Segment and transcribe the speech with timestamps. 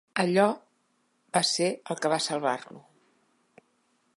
[0.21, 0.45] Allò
[1.37, 2.81] va ser el que va salvar-lo.